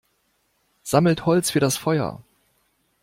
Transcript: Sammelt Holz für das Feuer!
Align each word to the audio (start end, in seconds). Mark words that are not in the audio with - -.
Sammelt 0.81 1.27
Holz 1.27 1.51
für 1.51 1.59
das 1.59 1.77
Feuer! 1.77 2.23